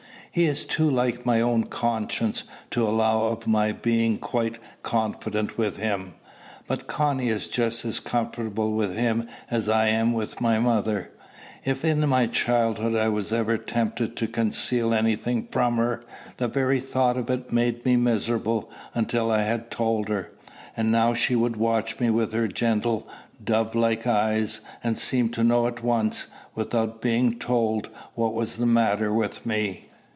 [0.33, 5.75] He is too like my own conscience to allow of my being quite confident with
[5.75, 6.13] him.
[6.67, 11.11] But Connie is just as comfortable with him as I am with my mother.
[11.65, 16.05] If in my childhood I was ever tempted to conceal any thing from her,
[16.37, 20.31] the very thought of it made me miserable until I had told her.
[20.77, 23.05] And now she would watch me with her gentle,
[23.43, 28.65] dove like eyes, and seemed to know at once, without being told, what was the
[28.65, 29.89] matter with me.